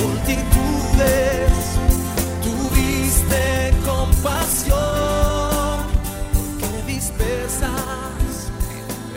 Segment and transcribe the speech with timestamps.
[0.00, 1.52] multitudes,
[2.42, 4.78] tuviste compasión,
[6.60, 6.82] porque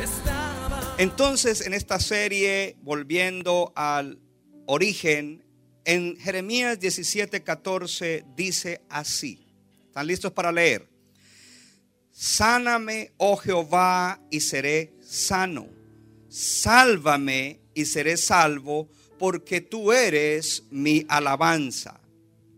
[0.03, 0.95] estaban.
[0.97, 4.19] Entonces, en esta serie, volviendo al
[4.65, 5.43] origen,
[5.85, 9.45] en Jeremías 17:14 dice así.
[9.87, 10.89] ¿Están listos para leer?
[12.11, 15.67] Sáname, oh Jehová, y seré sano.
[16.29, 21.99] Sálvame y seré salvo, porque tú eres mi alabanza.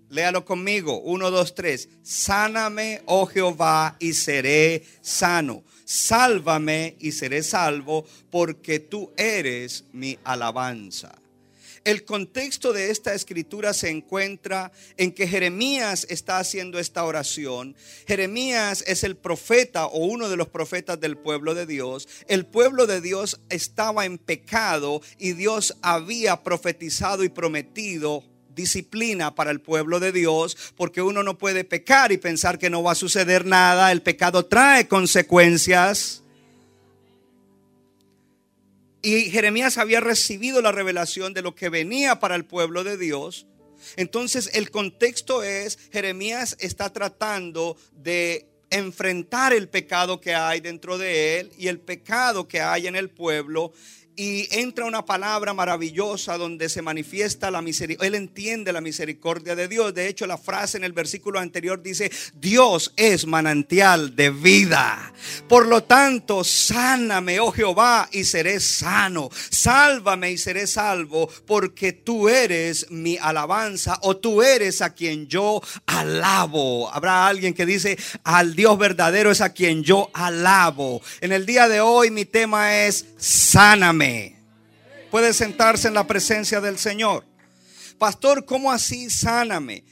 [0.09, 0.99] Léalo conmigo.
[0.99, 1.89] Uno, dos, tres.
[2.01, 5.63] Sáname, oh Jehová, y seré sano.
[5.85, 11.15] Sálvame y seré salvo, porque tú eres mi alabanza.
[11.87, 17.77] El contexto de esta escritura se encuentra en que Jeremías está haciendo esta oración.
[18.05, 22.09] Jeremías es el profeta o uno de los profetas del pueblo de Dios.
[22.27, 29.51] El pueblo de Dios estaba en pecado y Dios había profetizado y prometido disciplina para
[29.51, 32.95] el pueblo de Dios, porque uno no puede pecar y pensar que no va a
[32.95, 33.93] suceder nada.
[33.93, 36.21] El pecado trae consecuencias.
[39.07, 43.47] Y Jeremías había recibido la revelación de lo que venía para el pueblo de Dios.
[43.95, 51.39] Entonces el contexto es, Jeremías está tratando de enfrentar el pecado que hay dentro de
[51.39, 53.71] él y el pecado que hay en el pueblo.
[54.19, 58.07] Y entra una palabra maravillosa donde se manifiesta la misericordia.
[58.07, 59.93] Él entiende la misericordia de Dios.
[59.93, 65.13] De hecho, la frase en el versículo anterior dice, Dios es manantial de vida.
[65.47, 69.29] Por lo tanto, sáname, oh Jehová, y seré sano.
[69.51, 75.61] Sálvame y seré salvo, porque tú eres mi alabanza o tú eres a quien yo
[75.85, 76.91] alabo.
[76.91, 81.03] Habrá alguien que dice, al Dios verdadero es a quien yo alabo.
[81.21, 84.06] En el día de hoy mi tema es, sáname.
[85.11, 87.25] Puede sentarse en la presencia del Señor.
[87.97, 89.83] Pastor, ¿cómo así sáname?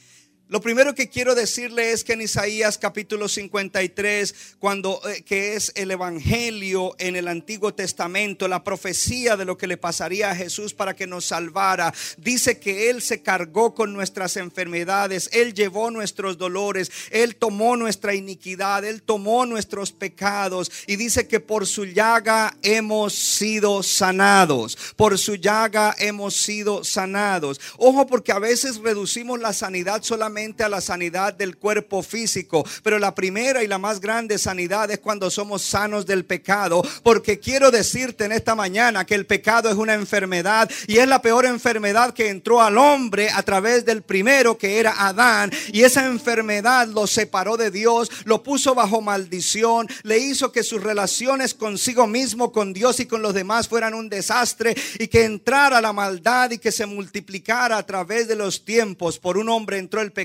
[0.47, 5.71] Lo primero que quiero decirle es que en Isaías capítulo 53, cuando eh, que es
[5.73, 10.75] el evangelio en el Antiguo Testamento, la profecía de lo que le pasaría a Jesús
[10.75, 16.37] para que nos salvara, dice que él se cargó con nuestras enfermedades, él llevó nuestros
[16.37, 22.55] dolores, él tomó nuestra iniquidad, él tomó nuestros pecados y dice que por su llaga
[22.61, 27.59] hemos sido sanados, por su llaga hemos sido sanados.
[27.77, 32.99] Ojo porque a veces reducimos la sanidad solamente a la sanidad del cuerpo físico, pero
[32.99, 37.71] la primera y la más grande sanidad es cuando somos sanos del pecado, porque quiero
[37.71, 42.13] decirte en esta mañana que el pecado es una enfermedad y es la peor enfermedad
[42.13, 47.07] que entró al hombre a través del primero que era Adán, y esa enfermedad lo
[47.07, 52.73] separó de Dios, lo puso bajo maldición, le hizo que sus relaciones consigo mismo, con
[52.73, 56.73] Dios y con los demás fueran un desastre y que entrara la maldad y que
[56.73, 59.17] se multiplicara a través de los tiempos.
[59.17, 60.24] Por un hombre entró el pecado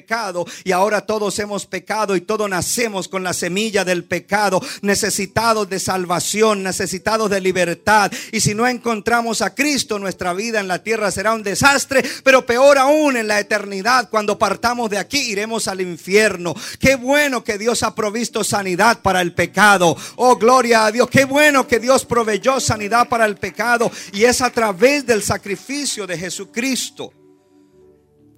[0.64, 5.78] y ahora todos hemos pecado y todos nacemos con la semilla del pecado, necesitados de
[5.78, 8.10] salvación, necesitados de libertad.
[8.32, 12.46] Y si no encontramos a Cristo, nuestra vida en la tierra será un desastre, pero
[12.46, 16.54] peor aún en la eternidad, cuando partamos de aquí, iremos al infierno.
[16.78, 19.96] Qué bueno que Dios ha provisto sanidad para el pecado.
[20.16, 21.08] Oh, gloria a Dios.
[21.10, 26.06] Qué bueno que Dios proveyó sanidad para el pecado y es a través del sacrificio
[26.06, 27.12] de Jesucristo.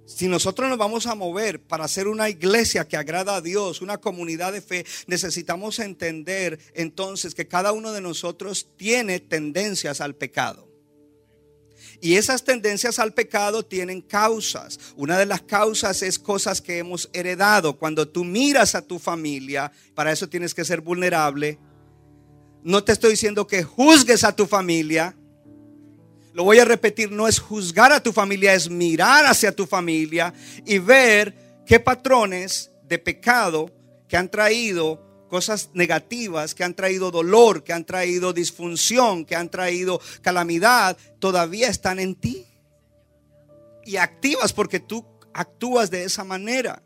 [0.04, 3.98] Si nosotros nos vamos a mover para ser una iglesia que agrada a Dios, una
[3.98, 10.68] comunidad de fe, necesitamos entender entonces que cada uno de nosotros tiene tendencias al pecado.
[12.00, 14.78] Y esas tendencias al pecado tienen causas.
[14.96, 17.78] Una de las causas es cosas que hemos heredado.
[17.78, 21.60] Cuando tú miras a tu familia, para eso tienes que ser vulnerable.
[22.64, 25.16] No te estoy diciendo que juzgues a tu familia,
[26.32, 30.32] lo voy a repetir, no es juzgar a tu familia, es mirar hacia tu familia
[30.64, 33.70] y ver qué patrones de pecado
[34.08, 39.48] que han traído cosas negativas, que han traído dolor, que han traído disfunción, que han
[39.50, 42.46] traído calamidad, todavía están en ti.
[43.84, 46.82] Y activas porque tú actúas de esa manera.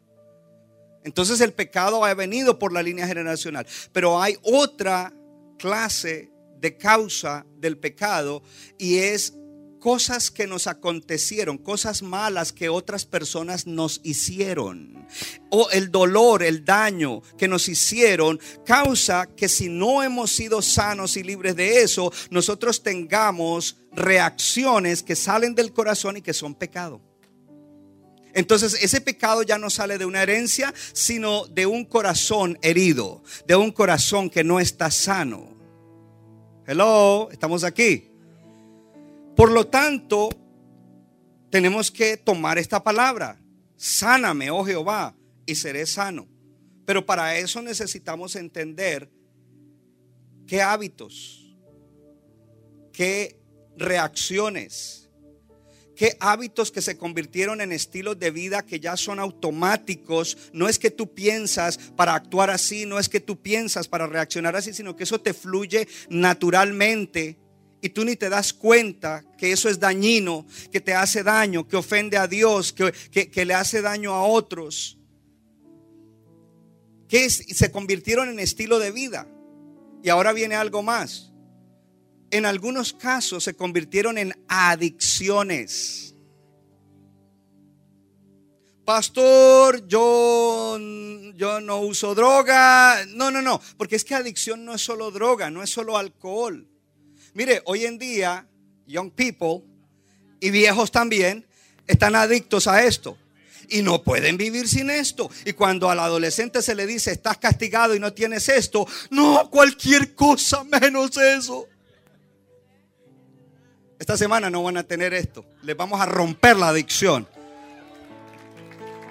[1.02, 3.66] Entonces el pecado ha venido por la línea generacional.
[3.92, 5.12] Pero hay otra
[5.58, 6.30] clase
[6.66, 8.42] de causa del pecado
[8.76, 9.34] y es
[9.78, 15.06] cosas que nos acontecieron, cosas malas que otras personas nos hicieron.
[15.48, 21.16] O el dolor, el daño que nos hicieron causa que si no hemos sido sanos
[21.16, 27.00] y libres de eso, nosotros tengamos reacciones que salen del corazón y que son pecado.
[28.34, 33.54] Entonces ese pecado ya no sale de una herencia, sino de un corazón herido, de
[33.54, 35.55] un corazón que no está sano.
[36.68, 38.10] Hello, estamos aquí.
[39.36, 40.30] Por lo tanto,
[41.48, 43.40] tenemos que tomar esta palabra.
[43.76, 45.14] Sáname, oh Jehová,
[45.46, 46.26] y seré sano.
[46.84, 49.08] Pero para eso necesitamos entender
[50.48, 51.56] qué hábitos,
[52.92, 53.38] qué
[53.76, 55.05] reacciones,
[55.96, 60.36] qué hábitos que se convirtieron en estilos de vida que ya son automáticos.
[60.52, 64.54] No es que tú piensas para actuar así, no es que tú piensas para reaccionar
[64.54, 67.38] así, sino que eso te fluye naturalmente
[67.80, 71.76] y tú ni te das cuenta que eso es dañino, que te hace daño, que
[71.76, 74.98] ofende a Dios, que, le hace daño a otros.
[77.08, 79.28] Que se convirtieron en estilo de vida.
[80.02, 81.32] Y ahora viene algo más
[82.30, 86.14] en algunos casos se convirtieron en adicciones.
[88.84, 90.78] Pastor, yo,
[91.34, 93.04] yo no uso droga.
[93.08, 96.68] No, no, no, porque es que adicción no es solo droga, no es solo alcohol.
[97.34, 98.46] Mire, hoy en día,
[98.86, 99.64] young people
[100.40, 101.46] y viejos también
[101.86, 103.18] están adictos a esto
[103.68, 105.30] y no pueden vivir sin esto.
[105.44, 110.14] Y cuando al adolescente se le dice, estás castigado y no tienes esto, no, cualquier
[110.14, 111.66] cosa menos eso.
[114.06, 115.44] Esta semana no van a tener esto.
[115.62, 117.26] Les vamos a romper la adicción.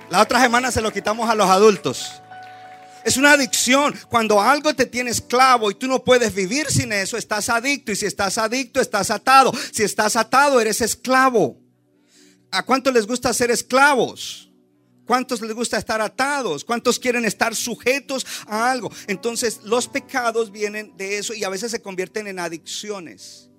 [0.10, 2.14] La otra semana se lo quitamos a los adultos.
[3.04, 3.94] Es una adicción.
[4.08, 7.92] Cuando algo te tiene esclavo y tú no puedes vivir sin eso, estás adicto.
[7.92, 9.52] Y si estás adicto, estás atado.
[9.74, 11.60] Si estás atado, eres esclavo.
[12.50, 14.50] ¿A cuántos les gusta ser esclavos?
[15.06, 16.64] ¿Cuántos les gusta estar atados?
[16.64, 18.90] ¿Cuántos quieren estar sujetos a algo?
[19.08, 23.50] Entonces los pecados vienen de eso y a veces se convierten en adicciones.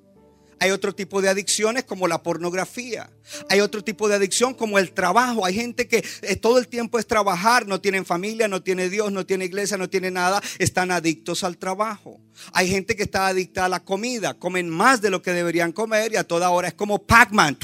[0.58, 3.10] Hay otro tipo de adicciones como la pornografía.
[3.50, 5.44] Hay otro tipo de adicción como el trabajo.
[5.44, 9.12] Hay gente que eh, todo el tiempo es trabajar, no tienen familia, no tiene Dios,
[9.12, 10.40] no tiene iglesia, no tiene nada.
[10.58, 12.20] Están adictos al trabajo.
[12.52, 14.34] Hay gente que está adicta a la comida.
[14.34, 17.58] Comen más de lo que deberían comer y a toda hora es como Pac-Man.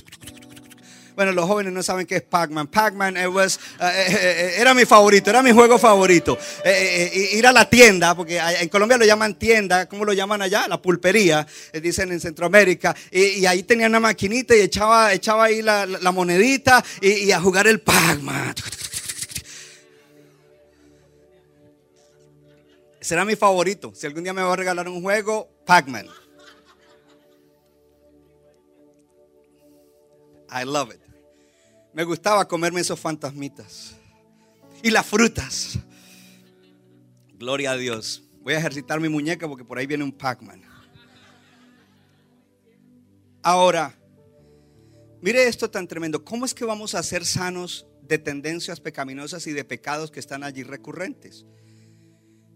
[1.15, 2.69] Bueno, los jóvenes no saben qué es Pac-Man.
[2.69, 6.39] Pac-Man eh, eh, eh, era mi favorito, era mi juego favorito.
[7.33, 10.67] ir a la tienda, porque en Colombia lo llaman tienda, ¿cómo lo llaman allá?
[10.69, 11.47] La pulpería,
[11.83, 12.97] dicen en Centroamérica.
[13.11, 17.81] Y, ahí tenía una maquinita y echaba, echaba ahí la, monedita y, a jugar el
[17.81, 18.55] Pac-Man.
[23.01, 23.93] Será mi favorito.
[23.95, 26.07] Si algún día me va a regalar un juego, Pac-Man.
[30.49, 31.02] I love it.
[31.93, 33.97] Me gustaba comerme esos fantasmitas.
[34.83, 35.79] Y las frutas.
[37.35, 38.23] Gloria a Dios.
[38.41, 40.63] Voy a ejercitar mi muñeca porque por ahí viene un Pac-Man.
[43.43, 43.95] Ahora,
[45.21, 46.25] mire esto tan tremendo.
[46.25, 50.45] ¿Cómo es que vamos a ser sanos de tendencias pecaminosas y de pecados que están
[50.45, 51.47] allí recurrentes?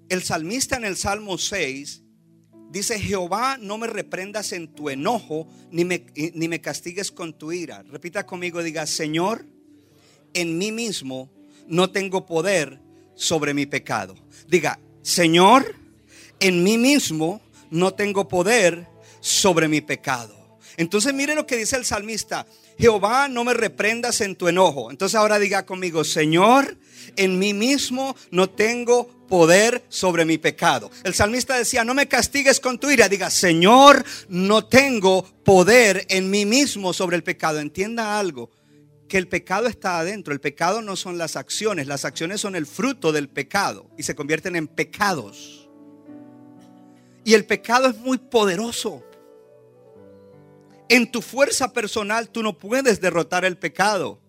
[0.09, 2.05] El salmista en el Salmo 6
[2.71, 7.53] Dice, Jehová, no me reprendas en tu enojo, ni me, ni me castigues con tu
[7.53, 7.83] ira.
[7.85, 9.47] Repita conmigo, diga, Señor,
[10.35, 11.31] en mí mismo
[11.67, 12.81] no tengo poder
[13.15, 14.15] sobre mi pecado.
[14.49, 15.75] Diga, Señor,
[16.41, 18.87] en mí mismo no tengo poder
[19.21, 20.36] sobre mi pecado.
[20.77, 22.47] Entonces mire lo que dice el salmista.
[22.79, 24.91] Jehová, no me reprendas en tu enojo.
[24.91, 26.77] Entonces ahora diga conmigo, Señor,
[27.17, 30.91] en mí mismo no tengo poder sobre mi pecado.
[31.05, 33.09] El salmista decía, no me castigues con tu ira.
[33.09, 37.61] Diga, Señor, no tengo poder en mí mismo sobre el pecado.
[37.61, 38.51] Entienda algo,
[39.09, 40.33] que el pecado está adentro.
[40.33, 44.15] El pecado no son las acciones, las acciones son el fruto del pecado y se
[44.15, 45.69] convierten en pecados.
[47.25, 49.03] Y el pecado es muy poderoso.
[50.89, 54.21] En tu fuerza personal tú no puedes derrotar el pecado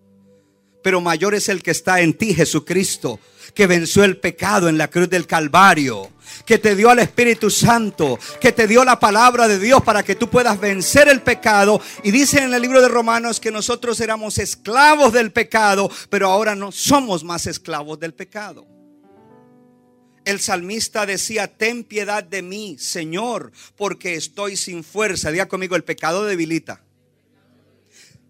[0.82, 3.20] pero mayor es el que está en ti, Jesucristo,
[3.54, 6.10] que venció el pecado en la cruz del Calvario,
[6.46, 10.14] que te dio al Espíritu Santo, que te dio la palabra de Dios para que
[10.14, 11.80] tú puedas vencer el pecado.
[12.04, 16.54] Y dice en el libro de Romanos que nosotros éramos esclavos del pecado, pero ahora
[16.54, 18.77] no somos más esclavos del pecado.
[20.28, 25.30] El salmista decía, ten piedad de mí, Señor, porque estoy sin fuerza.
[25.30, 26.82] Diga conmigo, el pecado debilita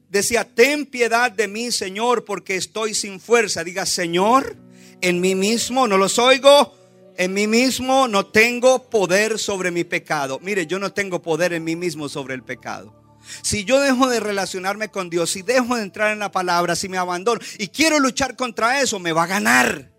[0.08, 3.64] decía, ten piedad de mí, Señor, porque estoy sin fuerza.
[3.64, 4.56] Diga, Señor,
[5.00, 6.74] en mí mismo, no los oigo,
[7.16, 10.38] en mí mismo no tengo poder sobre mi pecado.
[10.42, 12.94] Mire, yo no tengo poder en mí mismo sobre el pecado.
[13.42, 16.88] Si yo dejo de relacionarme con Dios, si dejo de entrar en la palabra, si
[16.88, 19.97] me abandono y quiero luchar contra eso, me va a ganar.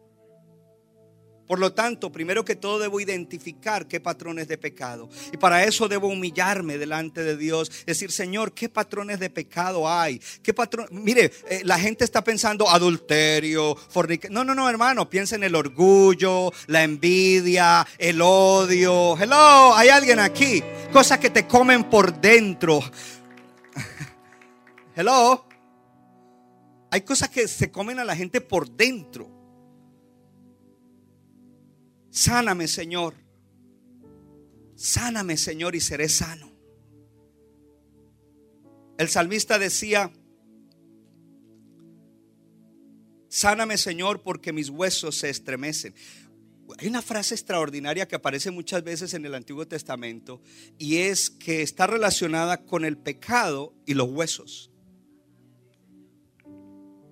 [1.50, 5.10] Por lo tanto, primero que todo debo identificar qué patrones de pecado.
[5.34, 7.72] Y para eso debo humillarme delante de Dios.
[7.88, 10.22] Decir, Señor, ¿qué patrones de pecado hay?
[10.44, 10.86] ¿Qué patrón?
[10.92, 14.32] Mire, eh, la gente está pensando adulterio, fornicación.
[14.32, 15.10] No, no, no, hermano.
[15.10, 19.18] Piensa en el orgullo, la envidia, el odio.
[19.18, 20.62] Hello, hay alguien aquí.
[20.94, 22.80] Cosas que te comen por dentro.
[24.96, 25.48] Hello.
[26.92, 29.39] Hay cosas que se comen a la gente por dentro.
[32.12, 33.16] Sáname, Señor.
[34.76, 36.52] Sáname, Señor, y seré sano.
[38.98, 40.12] El salmista decía,
[43.30, 45.94] Sáname, Señor, porque mis huesos se estremecen.
[46.78, 50.42] Hay una frase extraordinaria que aparece muchas veces en el Antiguo Testamento
[50.78, 54.72] y es que está relacionada con el pecado y los huesos.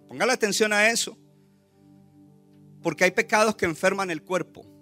[0.08, 1.18] Ponga la atención a eso,
[2.82, 4.77] porque hay pecados que enferman el cuerpo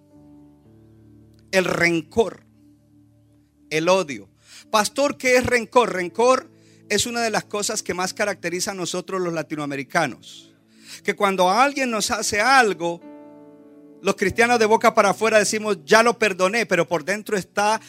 [1.55, 2.43] el rencor,
[3.69, 4.29] el odio.
[4.71, 5.93] Pastor, ¿qué es rencor?
[5.93, 6.51] Rencor
[6.89, 10.53] es una de las cosas que más caracteriza a nosotros los latinoamericanos.
[11.03, 13.01] Que cuando alguien nos hace algo,
[14.01, 17.79] los cristianos de boca para afuera decimos, ya lo perdoné, pero por dentro está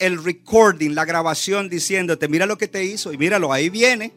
[0.00, 4.12] el recording, la grabación diciéndote, mira lo que te hizo y míralo, ahí viene.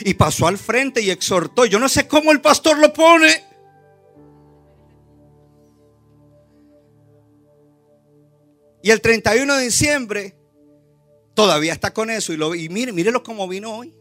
[0.00, 1.66] Y pasó al frente y exhortó.
[1.66, 3.44] Yo no sé cómo el pastor lo pone.
[8.86, 10.36] Y el 31 de diciembre
[11.34, 12.32] todavía está con eso.
[12.32, 13.92] Y, lo, y mire, mírelo cómo vino hoy.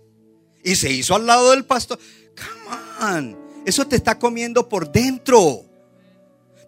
[0.64, 1.98] Y se hizo al lado del pastor.
[2.38, 3.38] Come on.
[3.66, 5.66] Eso te está comiendo por dentro.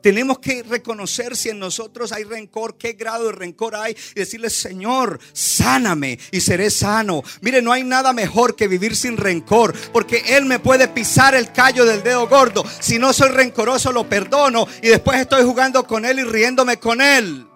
[0.01, 4.49] Tenemos que reconocer si en nosotros hay rencor, qué grado de rencor hay y decirle,
[4.49, 7.21] Señor, sáname y seré sano.
[7.41, 11.51] Mire, no hay nada mejor que vivir sin rencor, porque Él me puede pisar el
[11.51, 12.65] callo del dedo gordo.
[12.79, 16.99] Si no soy rencoroso, lo perdono y después estoy jugando con Él y riéndome con
[16.99, 17.46] Él.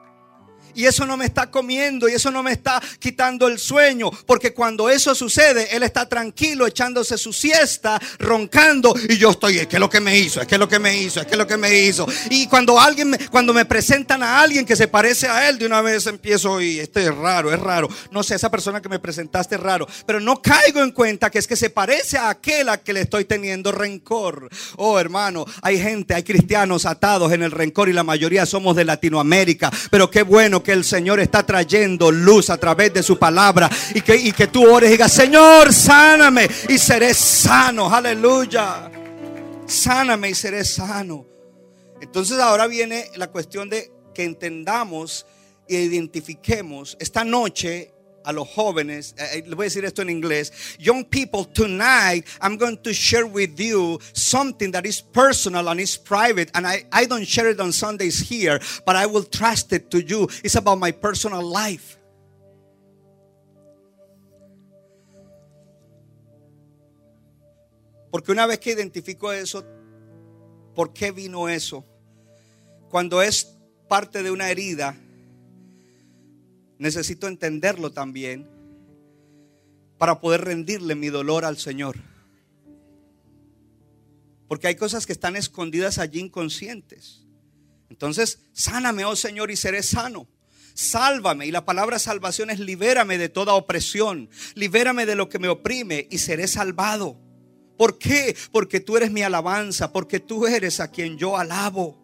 [0.75, 4.09] Y eso no me está comiendo y eso no me está quitando el sueño.
[4.25, 8.93] Porque cuando eso sucede, Él está tranquilo, echándose su siesta, roncando.
[9.09, 11.21] Y yo estoy, es que lo que me hizo, es que lo que me hizo,
[11.21, 12.05] es que lo que me hizo.
[12.29, 15.65] Y cuando alguien, me, cuando me presentan a alguien que se parece a Él, de
[15.65, 17.89] una vez empiezo, y este es raro, es raro.
[18.11, 19.87] No sé, esa persona que me presentaste es raro.
[20.05, 23.01] Pero no caigo en cuenta que es que se parece a aquel a que le
[23.01, 24.49] estoy teniendo rencor.
[24.77, 28.85] Oh, hermano, hay gente, hay cristianos atados en el rencor y la mayoría somos de
[28.85, 29.71] Latinoamérica.
[29.89, 34.01] Pero qué bueno que el Señor está trayendo luz a través de su palabra y
[34.01, 37.93] que, y que tú ores y digas, Señor, sáname y seré sano.
[37.93, 38.89] Aleluya.
[39.65, 41.25] Sáname y seré sano.
[42.01, 45.25] Entonces ahora viene la cuestión de que entendamos
[45.67, 47.90] e identifiquemos esta noche
[48.23, 52.25] a los jóvenes, eh, eh, le voy a decir esto en inglés, young people, tonight
[52.41, 56.85] I'm going to share with you something that is personal and is private, and I,
[56.91, 60.27] I don't share it on Sundays here, but I will trust it to you.
[60.43, 61.97] It's about my personal life.
[68.11, 69.63] Porque una vez que identifico eso,
[70.75, 71.85] ¿por qué vino eso?
[72.89, 74.97] Cuando es parte de una herida,
[76.81, 78.50] necesito entenderlo también
[80.00, 81.95] para poder rendirle mi dolor al Señor.
[84.47, 87.27] Porque hay cosas que están escondidas allí inconscientes.
[87.91, 90.27] Entonces, sáname, oh Señor, y seré sano.
[90.73, 91.45] Sálvame.
[91.45, 94.27] Y la palabra salvación es libérame de toda opresión.
[94.55, 97.21] Libérame de lo que me oprime y seré salvado.
[97.77, 98.35] ¿Por qué?
[98.51, 102.01] Porque tú eres mi alabanza, porque tú eres a quien yo alabo.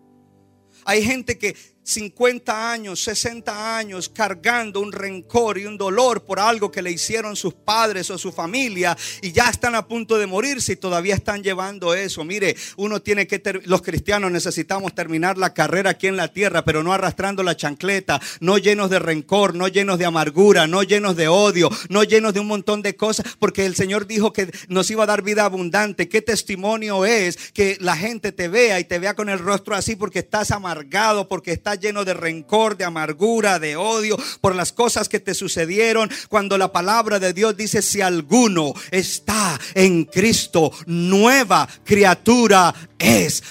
[0.86, 1.56] Hay gente que
[1.88, 7.38] 50 años, 60 años cargando un rencor y un dolor por algo que le hicieron
[7.38, 11.44] sus padres o su familia y ya están a punto de morirse y todavía están
[11.44, 12.26] llevando eso.
[12.26, 16.84] Mire, uno tiene que, los cristianos necesitamos terminar la carrera aquí en la tierra, pero
[16.84, 21.30] no arrastrando la chancleta, no llenos de rencor, no llenos de amargura, no llenos de
[21.30, 25.04] odio, no llenos de un montón de cosas, porque el Señor dijo que nos iba
[25.04, 26.10] a dar vida abundante.
[26.10, 29.96] ¿Qué testimonio es que la gente te vea y te vea con el rostro así
[29.96, 35.10] porque estás amargado, porque estás lleno de rencor, de amargura, de odio por las cosas
[35.10, 36.10] que te sucedieron.
[36.30, 43.44] Cuando la palabra de Dios dice, si alguno está en Cristo, nueva criatura es.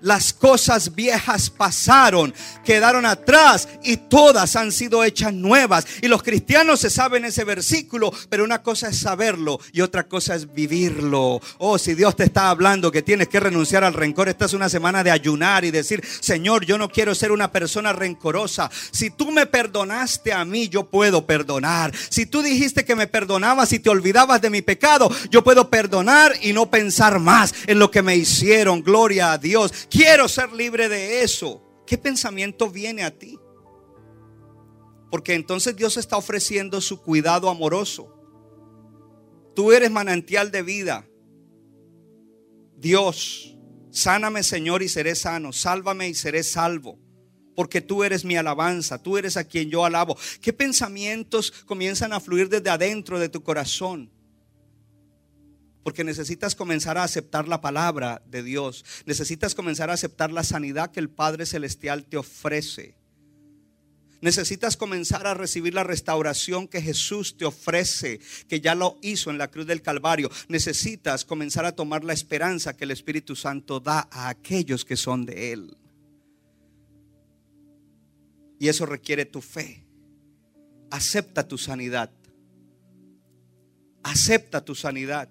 [0.00, 5.86] Las cosas viejas pasaron, quedaron atrás y todas han sido hechas nuevas.
[6.02, 10.34] Y los cristianos se saben ese versículo, pero una cosa es saberlo y otra cosa
[10.34, 11.40] es vivirlo.
[11.58, 14.68] Oh, si Dios te está hablando que tienes que renunciar al rencor, esta es una
[14.68, 18.70] semana de ayunar y decir, Señor, yo no quiero ser una persona rencorosa.
[18.90, 21.92] Si tú me perdonaste a mí, yo puedo perdonar.
[22.08, 26.34] Si tú dijiste que me perdonabas y te olvidabas de mi pecado, yo puedo perdonar
[26.42, 28.82] y no pensar más en lo que me hicieron.
[28.82, 29.72] Gloria a Dios.
[29.90, 31.62] Quiero ser libre de eso.
[31.86, 33.38] ¿Qué pensamiento viene a ti?
[35.10, 38.14] Porque entonces Dios está ofreciendo su cuidado amoroso.
[39.54, 41.08] Tú eres manantial de vida.
[42.76, 43.58] Dios,
[43.90, 45.52] sáname Señor y seré sano.
[45.52, 46.98] Sálvame y seré salvo.
[47.56, 50.16] Porque tú eres mi alabanza, tú eres a quien yo alabo.
[50.40, 54.10] ¿Qué pensamientos comienzan a fluir desde adentro de tu corazón?
[55.82, 58.84] Porque necesitas comenzar a aceptar la palabra de Dios.
[59.06, 63.00] Necesitas comenzar a aceptar la sanidad que el Padre Celestial te ofrece.
[64.20, 69.38] Necesitas comenzar a recibir la restauración que Jesús te ofrece, que ya lo hizo en
[69.38, 70.30] la cruz del Calvario.
[70.48, 75.24] Necesitas comenzar a tomar la esperanza que el Espíritu Santo da a aquellos que son
[75.24, 75.76] de Él.
[78.58, 79.82] Y eso requiere tu fe.
[80.90, 82.10] Acepta tu sanidad.
[84.02, 85.30] Acepta tu sanidad.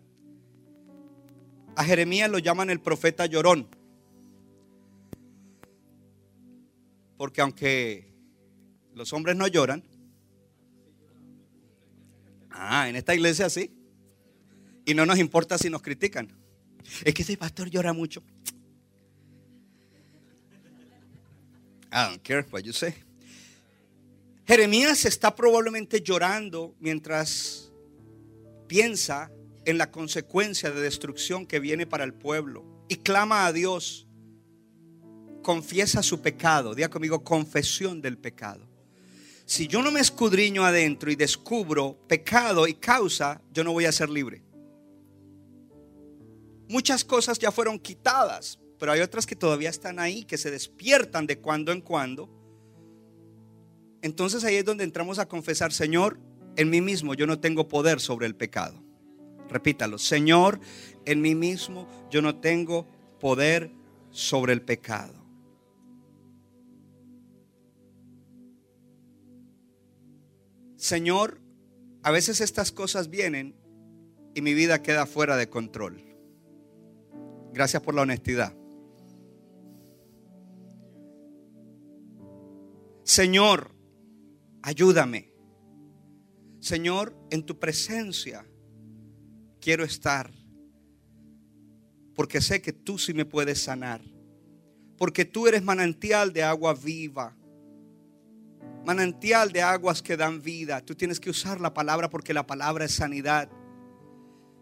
[1.75, 3.67] A Jeremías lo llaman el profeta llorón.
[7.17, 8.13] Porque aunque
[8.93, 9.83] los hombres no lloran,
[12.51, 13.73] ah, en esta iglesia sí.
[14.85, 16.29] Y no nos importa si nos critican.
[17.03, 18.23] Es que ese pastor llora mucho.
[21.91, 22.93] I don't care what you say.
[24.45, 27.71] Jeremías está probablemente llorando mientras
[28.67, 29.31] piensa
[29.65, 34.07] en la consecuencia de destrucción que viene para el pueblo y clama a Dios,
[35.41, 38.67] confiesa su pecado, diga conmigo, confesión del pecado.
[39.45, 43.91] Si yo no me escudriño adentro y descubro pecado y causa, yo no voy a
[43.91, 44.43] ser libre.
[46.67, 51.25] Muchas cosas ya fueron quitadas, pero hay otras que todavía están ahí, que se despiertan
[51.25, 52.29] de cuando en cuando.
[54.03, 56.19] Entonces ahí es donde entramos a confesar, Señor,
[56.55, 58.83] en mí mismo yo no tengo poder sobre el pecado.
[59.49, 60.59] Repítalo, Señor,
[61.05, 62.85] en mí mismo yo no tengo
[63.19, 63.71] poder
[64.11, 65.13] sobre el pecado.
[70.75, 71.41] Señor,
[72.03, 73.55] a veces estas cosas vienen
[74.33, 76.01] y mi vida queda fuera de control.
[77.51, 78.55] Gracias por la honestidad.
[83.03, 83.75] Señor,
[84.61, 85.33] ayúdame.
[86.59, 88.45] Señor, en tu presencia
[89.59, 90.31] quiero estar.
[92.15, 94.01] Porque sé que tú sí me puedes sanar.
[94.97, 97.35] Porque tú eres manantial de agua viva.
[98.85, 100.81] Manantial de aguas que dan vida.
[100.81, 103.49] Tú tienes que usar la palabra porque la palabra es sanidad.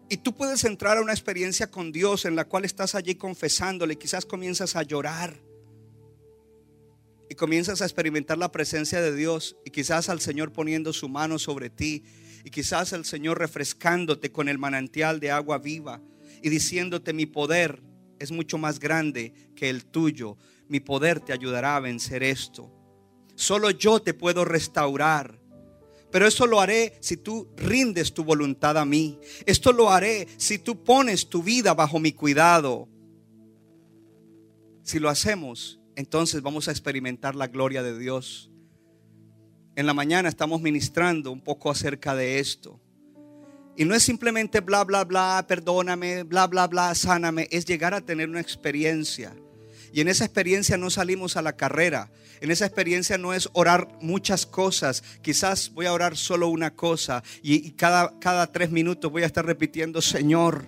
[0.08, 3.98] Y tú puedes entrar a una experiencia con Dios en la cual estás allí confesándole.
[3.98, 5.40] Quizás comienzas a llorar.
[7.28, 9.56] Y comienzas a experimentar la presencia de Dios.
[9.64, 12.04] Y quizás al Señor poniendo su mano sobre ti
[12.44, 16.00] y quizás el Señor refrescándote con el manantial de agua viva
[16.42, 17.82] y diciéndote mi poder
[18.18, 20.36] es mucho más grande que el tuyo.
[20.68, 22.72] Mi poder te ayudará a vencer esto.
[23.34, 25.38] Solo yo te puedo restaurar.
[26.10, 29.18] Pero eso lo haré si tú rindes tu voluntad a mí.
[29.46, 32.88] Esto lo haré si tú pones tu vida bajo mi cuidado.
[34.82, 38.50] Si lo hacemos, entonces vamos a experimentar la gloria de Dios.
[39.78, 42.80] En la mañana estamos ministrando un poco acerca de esto.
[43.76, 47.46] Y no es simplemente bla, bla, bla, perdóname, bla, bla, bla, sáname.
[47.52, 49.36] Es llegar a tener una experiencia.
[49.92, 52.10] Y en esa experiencia no salimos a la carrera.
[52.40, 55.04] En esa experiencia no es orar muchas cosas.
[55.22, 57.22] Quizás voy a orar solo una cosa.
[57.40, 60.66] Y, cada, cada tres minutos voy a estar repitiendo, Señor,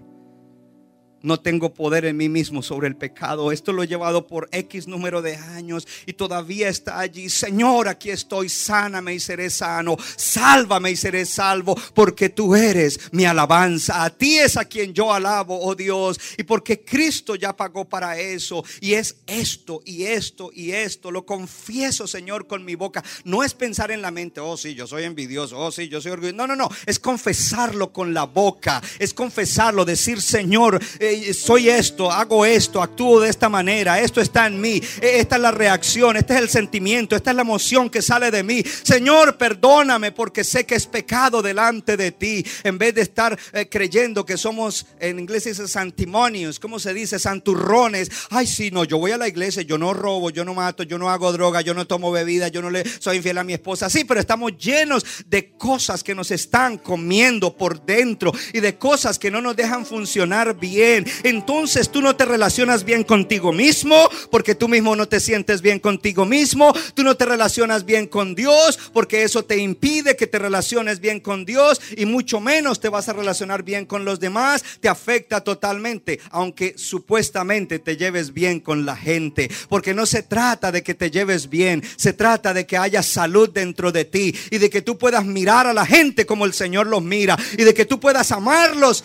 [1.23, 3.53] no tengo poder en mí mismo sobre el pecado.
[3.53, 7.29] Esto lo he llevado por X número de años y todavía está allí.
[7.29, 9.97] Señor, aquí estoy, sáname y seré sano.
[10.17, 14.05] Sálvame y seré salvo, porque tú eres mi alabanza.
[14.05, 16.19] A ti es a quien yo alabo, oh Dios.
[16.39, 18.65] Y porque Cristo ya pagó para eso.
[18.81, 21.11] Y es esto y esto y esto.
[21.11, 23.05] Lo confieso, Señor, con mi boca.
[23.25, 26.13] No es pensar en la mente, oh sí, yo soy envidioso, oh sí, yo soy
[26.13, 26.37] orgulloso.
[26.37, 26.71] No, no, no.
[26.87, 28.83] Es confesarlo con la boca.
[28.99, 34.47] Es confesarlo, decir, Señor, eh, soy esto, hago esto, actúo de esta manera, esto está
[34.47, 37.91] en mí, eh, esta es la reacción, este es el sentimiento, esta es la emoción
[37.91, 38.63] que sale de mí.
[38.83, 42.45] Señor, perdóname porque sé que es pecado delante de ti.
[42.65, 47.19] En vez de estar eh, creyendo que somos, en inglés dice santimonios, ¿cómo se dice?
[47.19, 48.11] Santurrones.
[48.31, 50.99] Ay, sí, no, yo voy a la iglesia, yo no robo, yo no mato, yo
[50.99, 53.91] no hago droga, yo no tomo bebida, yo no le soy infiel a mi esposa.
[53.91, 59.19] Sí, pero estamos llenos de cosas que nos están comiendo por dentro y de cosas
[59.19, 61.00] que no nos dejan funcionar bien.
[61.23, 65.79] Entonces tú no te relacionas bien contigo mismo porque tú mismo no te sientes bien
[65.79, 66.73] contigo mismo.
[66.95, 71.21] Tú no te relacionas bien con Dios porque eso te impide que te relaciones bien
[71.21, 74.65] con Dios y mucho menos te vas a relacionar bien con los demás.
[74.81, 79.51] Te afecta totalmente, aunque supuestamente te lleves bien con la gente.
[79.69, 83.51] Porque no se trata de que te lleves bien, se trata de que haya salud
[83.51, 86.87] dentro de ti y de que tú puedas mirar a la gente como el Señor
[86.87, 89.05] los mira y de que tú puedas amarlos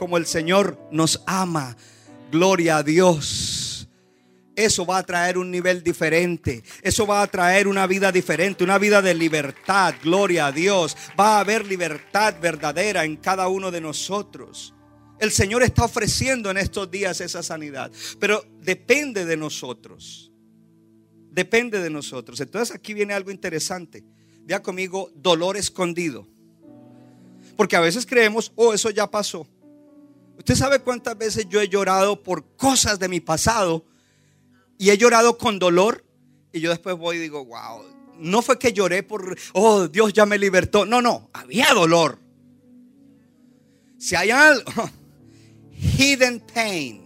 [0.00, 1.76] como el Señor nos ama.
[2.32, 3.86] Gloria a Dios.
[4.56, 6.64] Eso va a traer un nivel diferente.
[6.80, 9.94] Eso va a traer una vida diferente, una vida de libertad.
[10.02, 10.96] Gloria a Dios.
[11.20, 14.72] Va a haber libertad verdadera en cada uno de nosotros.
[15.18, 20.32] El Señor está ofreciendo en estos días esa sanidad, pero depende de nosotros.
[21.30, 22.40] Depende de nosotros.
[22.40, 24.02] Entonces aquí viene algo interesante.
[24.46, 26.26] Ya conmigo, dolor escondido.
[27.54, 29.46] Porque a veces creemos, oh, eso ya pasó.
[30.40, 33.84] Usted sabe cuántas veces yo he llorado por cosas de mi pasado
[34.78, 36.02] y he llorado con dolor
[36.50, 37.84] y yo después voy y digo, wow,
[38.18, 40.86] no fue que lloré por, oh, Dios ya me libertó.
[40.86, 42.20] No, no, había dolor.
[43.98, 44.72] Si hay algo,
[45.98, 47.02] hidden pain,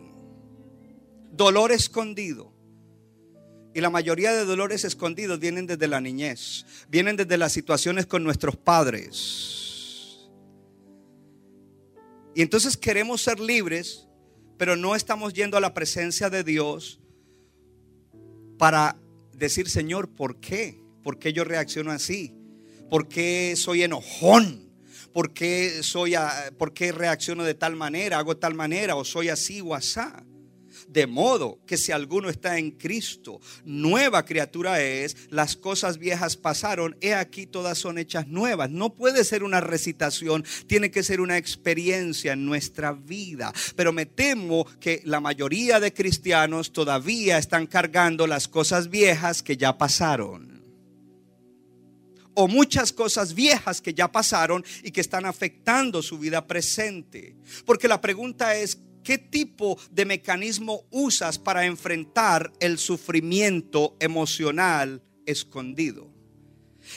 [1.33, 2.53] dolor escondido.
[3.75, 8.23] Y la mayoría de dolores escondidos vienen desde la niñez, vienen desde las situaciones con
[8.23, 9.64] nuestros padres
[12.35, 14.09] y entonces queremos ser libres,
[14.57, 17.01] pero no estamos yendo a la presencia de Dios
[18.59, 18.97] para
[19.33, 20.81] decir, Señor, ¿por qué?
[21.03, 22.35] ¿Por qué yo reacciono así?
[22.91, 24.73] ¿Por qué soy enojón?
[25.13, 26.15] ¿Por qué, soy
[26.59, 28.19] ¿Por qué reacciono de tal manera?
[28.19, 28.97] ¿Hago tal manera?
[28.97, 30.25] ¿O soy así o asá?
[30.89, 36.97] De modo que si alguno está en Cristo, nueva criatura es, las cosas viejas pasaron,
[37.01, 38.71] he aquí todas son hechas nuevas.
[38.71, 43.53] No puede ser una recitación, tiene que ser una experiencia en nuestra vida.
[43.77, 49.57] Pero me temo que la mayoría de cristianos todavía están cargando las cosas viejas que
[49.57, 50.55] ya pasaron
[52.35, 57.37] o muchas cosas viejas que ya pasaron y que están afectando su vida presente.
[57.65, 66.09] Porque la pregunta es, ¿Qué tipo de mecanismo usas para enfrentar el sufrimiento emocional escondido?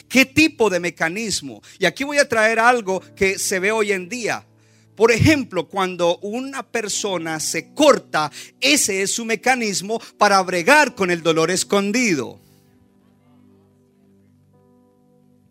[0.08, 1.62] ¿Qué tipo de mecanismo?
[1.78, 4.46] Y aquí voy a traer algo que se ve hoy en día.
[4.96, 11.22] Por ejemplo, cuando una persona se corta, ese es su mecanismo para bregar con el
[11.22, 12.39] dolor escondido.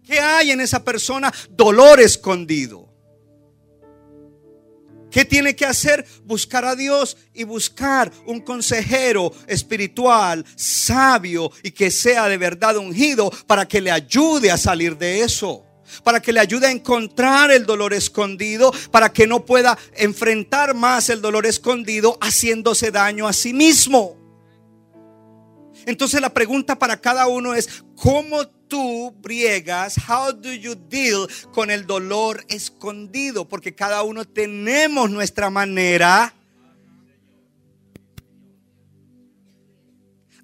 [0.04, 1.32] ¿Qué hay en esa persona?
[1.50, 2.85] Dolor escondido.
[5.10, 6.04] ¿Qué tiene que hacer?
[6.24, 13.30] Buscar a Dios y buscar un consejero espiritual, sabio y que sea de verdad ungido
[13.46, 15.62] para que le ayude a salir de eso
[16.02, 21.08] para que le ayude a encontrar el dolor escondido, para que no pueda enfrentar más
[21.10, 24.16] el dolor escondido haciéndose daño a sí mismo.
[25.86, 29.96] Entonces la pregunta para cada uno es, ¿cómo tú briegas?
[30.08, 33.48] How do you deal con el dolor escondido?
[33.48, 36.32] Porque cada uno tenemos nuestra manera.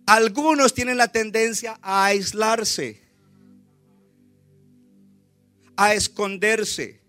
[0.06, 3.00] Algunos tienen la tendencia a aislarse,
[5.76, 7.00] a esconderse.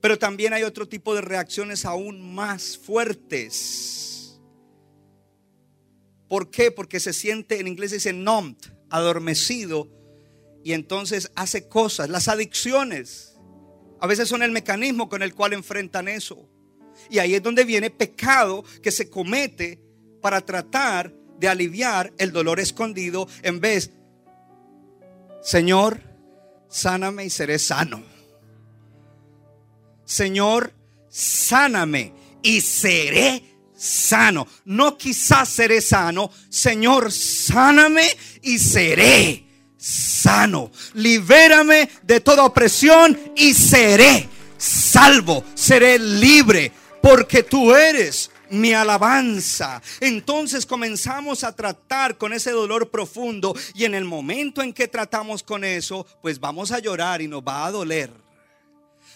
[0.00, 4.38] Pero también hay otro tipo de reacciones aún más fuertes.
[6.28, 6.70] ¿Por qué?
[6.70, 9.88] Porque se siente, en inglés dice numbed, adormecido
[10.62, 12.08] y entonces hace cosas.
[12.08, 13.36] Las adicciones
[14.00, 16.48] a veces son el mecanismo con el cual enfrentan eso.
[17.10, 19.80] Y ahí es donde viene pecado que se comete
[20.22, 23.90] para tratar de aliviar el dolor escondido en vez,
[25.42, 26.00] Señor,
[26.68, 28.02] sáname y seré sano.
[30.04, 30.72] Señor,
[31.08, 33.42] sáname y seré
[33.84, 34.46] sano.
[34.64, 36.30] No quizás seré sano.
[36.48, 39.44] Señor, sáname y seré
[39.76, 40.70] sano.
[40.94, 45.44] Libérame de toda opresión y seré salvo.
[45.54, 49.82] Seré libre porque tú eres mi alabanza.
[50.00, 55.42] Entonces comenzamos a tratar con ese dolor profundo y en el momento en que tratamos
[55.42, 58.10] con eso, pues vamos a llorar y nos va a doler.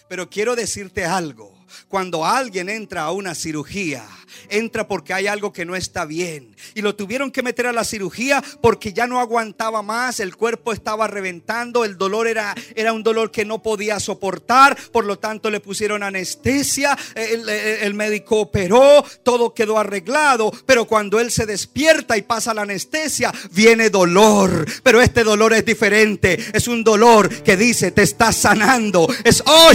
[0.07, 1.55] Pero quiero decirte algo.
[1.87, 4.03] Cuando alguien entra a una cirugía,
[4.49, 6.55] entra porque hay algo que no está bien.
[6.75, 10.73] Y lo tuvieron que meter a la cirugía porque ya no aguantaba más, el cuerpo
[10.73, 15.49] estaba reventando, el dolor era, era un dolor que no podía soportar, por lo tanto
[15.49, 22.17] le pusieron anestesia, el, el médico operó, todo quedó arreglado, pero cuando él se despierta
[22.17, 27.57] y pasa la anestesia, viene dolor, pero este dolor es diferente, es un dolor que
[27.57, 29.71] dice, te está sanando, es, oh,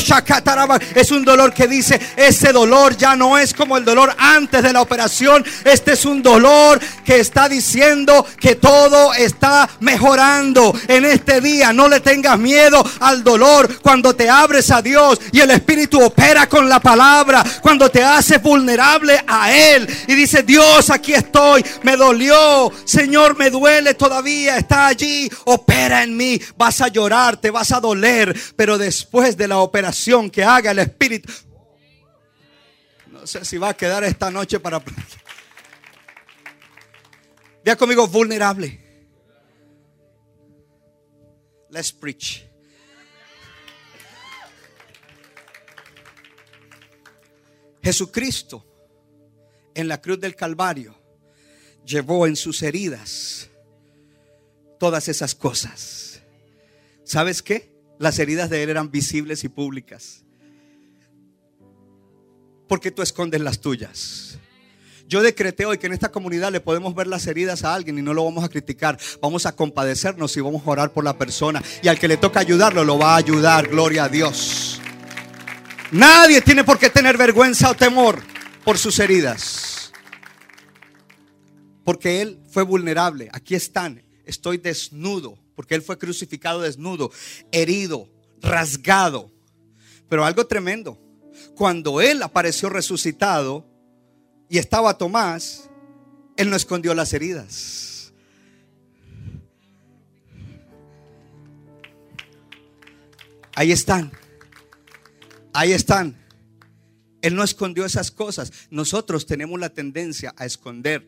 [0.94, 4.72] es un dolor que dice, ese dolor ya no es como el dolor antes de
[4.72, 5.44] la operación.
[5.64, 11.72] Este es un dolor que está diciendo que todo está mejorando en este día.
[11.72, 16.46] No le tengas miedo al dolor cuando te abres a Dios y el Espíritu opera
[16.48, 17.42] con la palabra.
[17.62, 21.64] Cuando te hace vulnerable a Él y dice, Dios, aquí estoy.
[21.83, 22.70] Me dolió.
[22.85, 24.59] Señor, me duele todavía.
[24.59, 25.30] Está allí.
[25.44, 26.40] Opera en mí.
[26.57, 28.38] Vas a llorar, te vas a doler.
[28.57, 31.33] Pero después de la operación que haga el Espíritu,
[33.24, 34.84] no sé si va a quedar esta noche para...
[37.64, 38.78] Vea conmigo, vulnerable.
[41.70, 42.44] Let's preach.
[47.82, 48.66] Jesucristo
[49.74, 50.94] en la cruz del Calvario
[51.82, 53.48] llevó en sus heridas
[54.78, 56.20] todas esas cosas.
[57.04, 57.74] ¿Sabes qué?
[57.98, 60.23] Las heridas de él eran visibles y públicas
[62.68, 64.38] porque tú escondes las tuyas.
[65.07, 68.03] Yo decreté hoy que en esta comunidad le podemos ver las heridas a alguien y
[68.03, 68.98] no lo vamos a criticar.
[69.20, 71.62] Vamos a compadecernos y vamos a orar por la persona.
[71.83, 73.68] Y al que le toca ayudarlo, lo va a ayudar.
[73.68, 74.81] Gloria a Dios.
[75.92, 78.22] Nadie tiene por qué tener vergüenza o temor
[78.64, 79.92] por sus heridas.
[81.85, 83.29] Porque Él fue vulnerable.
[83.33, 84.03] Aquí están.
[84.24, 85.38] Estoy desnudo.
[85.55, 87.12] Porque Él fue crucificado desnudo,
[87.53, 88.09] herido,
[88.40, 89.31] rasgado.
[90.09, 91.03] Pero algo tremendo
[91.54, 93.64] cuando Él apareció resucitado
[94.48, 95.70] y estaba Tomás,
[96.36, 98.12] Él no escondió las heridas.
[103.54, 104.12] Ahí están.
[105.52, 106.16] Ahí están.
[107.22, 108.52] Él no escondió esas cosas.
[108.70, 111.06] Nosotros tenemos la tendencia a esconder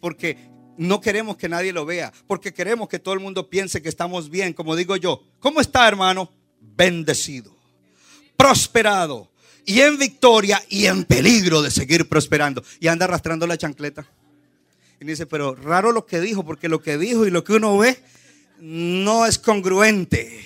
[0.00, 0.36] porque
[0.76, 4.28] no queremos que nadie lo vea, porque queremos que todo el mundo piense que estamos
[4.28, 5.22] bien, como digo yo.
[5.38, 6.30] ¿Cómo está, hermano?
[6.60, 7.56] Bendecido,
[8.36, 9.30] prosperado,
[9.66, 12.62] y en victoria y en peligro de seguir prosperando.
[12.80, 14.06] Y anda arrastrando la chancleta.
[15.00, 17.76] Y dice, pero raro lo que dijo, porque lo que dijo y lo que uno
[17.78, 17.98] ve
[18.60, 20.40] no es congruente.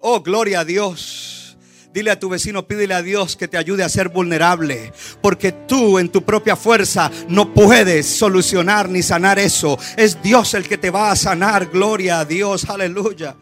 [0.00, 1.56] Oh, gloria a Dios.
[1.92, 4.92] Dile a tu vecino, pídele a Dios que te ayude a ser vulnerable.
[5.22, 9.78] Porque tú en tu propia fuerza no puedes solucionar ni sanar eso.
[9.96, 11.66] Es Dios el que te va a sanar.
[11.66, 12.68] Gloria a Dios.
[12.68, 13.34] Aleluya.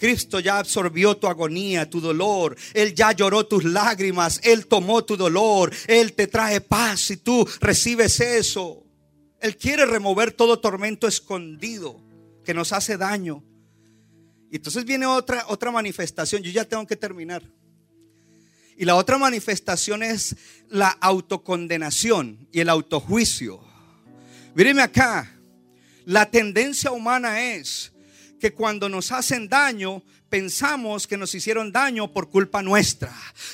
[0.00, 2.56] Cristo ya absorbió tu agonía, tu dolor.
[2.72, 4.40] Él ya lloró tus lágrimas.
[4.42, 5.70] Él tomó tu dolor.
[5.86, 8.82] Él te trae paz y tú recibes eso.
[9.40, 12.00] Él quiere remover todo tormento escondido
[12.44, 13.44] que nos hace daño.
[14.50, 16.42] Y entonces viene otra, otra manifestación.
[16.42, 17.42] Yo ya tengo que terminar.
[18.76, 20.34] Y la otra manifestación es
[20.70, 23.60] la autocondenación y el autojuicio.
[24.54, 25.30] Míreme acá.
[26.06, 27.92] La tendencia humana es
[28.40, 33.12] que cuando nos hacen daño, pensamos que nos hicieron daño por culpa nuestra.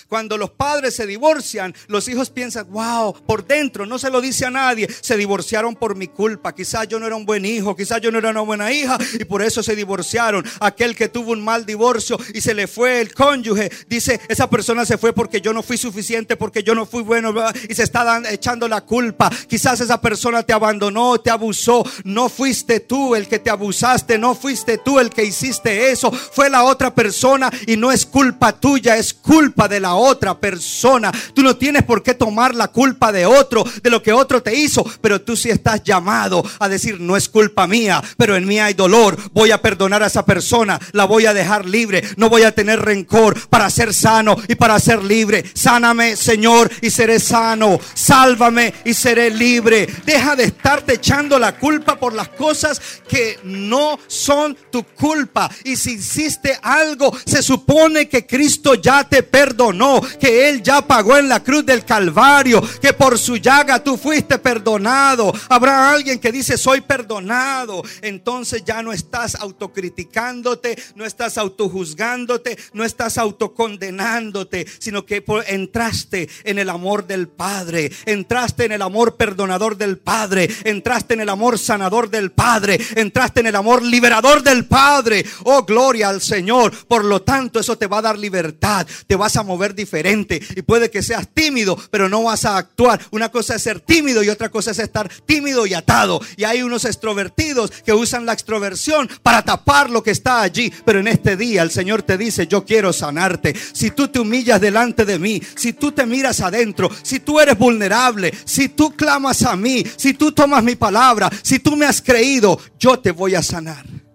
[0.08, 4.44] Cuando los padres se divorcian, los hijos piensan, wow, por dentro, no se lo dice
[4.44, 6.54] a nadie, se divorciaron por mi culpa.
[6.54, 9.24] Quizás yo no era un buen hijo, quizás yo no era una buena hija y
[9.24, 10.44] por eso se divorciaron.
[10.60, 14.84] Aquel que tuvo un mal divorcio y se le fue el cónyuge, dice, esa persona
[14.84, 17.34] se fue porque yo no fui suficiente, porque yo no fui bueno
[17.68, 19.30] y se está echando la culpa.
[19.48, 21.84] Quizás esa persona te abandonó, te abusó.
[22.04, 26.12] No fuiste tú el que te abusaste, no fuiste tú el que hiciste eso.
[26.12, 31.12] Fue la otra persona y no es culpa tuya, es culpa de la otra persona.
[31.34, 34.54] Tú no tienes por qué tomar la culpa de otro, de lo que otro te
[34.54, 38.58] hizo, pero tú sí estás llamado a decir, no es culpa mía, pero en mí
[38.58, 39.16] hay dolor.
[39.32, 42.80] Voy a perdonar a esa persona, la voy a dejar libre, no voy a tener
[42.80, 45.44] rencor para ser sano y para ser libre.
[45.54, 47.78] Sáname, Señor, y seré sano.
[47.94, 49.86] Sálvame y seré libre.
[50.04, 55.50] Deja de estarte echando la culpa por las cosas que no son tu culpa.
[55.64, 61.16] Y si hiciste algo, se supone que Cristo ya te perdonó, que Él ya pagó
[61.16, 65.32] en la cruz del Calvario, que por su llaga tú fuiste perdonado.
[65.48, 67.82] Habrá alguien que dice, soy perdonado.
[68.02, 76.58] Entonces ya no estás autocriticándote, no estás autojuzgándote, no estás autocondenándote, sino que entraste en
[76.58, 81.58] el amor del Padre, entraste en el amor perdonador del Padre, entraste en el amor
[81.58, 85.24] sanador del Padre, entraste en el amor liberador del Padre.
[85.44, 86.45] Oh, gloria al Señor.
[86.88, 88.86] Por lo tanto, eso te va a dar libertad.
[89.06, 90.40] Te vas a mover diferente.
[90.54, 93.00] Y puede que seas tímido, pero no vas a actuar.
[93.10, 96.20] Una cosa es ser tímido y otra cosa es estar tímido y atado.
[96.36, 100.72] Y hay unos extrovertidos que usan la extroversión para tapar lo que está allí.
[100.84, 103.54] Pero en este día el Señor te dice, yo quiero sanarte.
[103.72, 107.58] Si tú te humillas delante de mí, si tú te miras adentro, si tú eres
[107.58, 112.00] vulnerable, si tú clamas a mí, si tú tomas mi palabra, si tú me has
[112.00, 114.05] creído, yo te voy a sanar.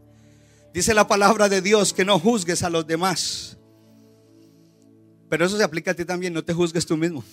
[0.74, 3.58] Dice la palabra de Dios que no juzgues a los demás.
[5.30, 7.24] Pero eso se aplica a ti también, no te juzgues tú mismo.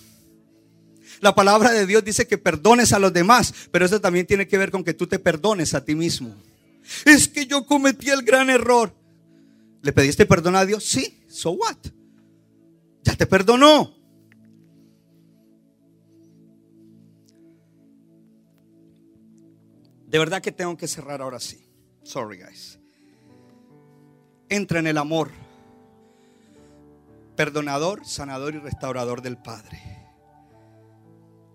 [1.21, 4.57] La palabra de Dios dice que perdones a los demás, pero eso también tiene que
[4.57, 6.35] ver con que tú te perdones a ti mismo.
[7.05, 8.93] Es que yo cometí el gran error.
[9.81, 10.83] ¿Le pediste perdón a Dios?
[10.83, 11.77] Sí, so what?
[13.03, 13.95] Ya te perdonó.
[20.07, 21.63] De verdad que tengo que cerrar ahora sí.
[22.03, 22.78] Sorry, guys.
[24.49, 25.29] Entra en el amor.
[27.35, 29.79] Perdonador, sanador y restaurador del Padre.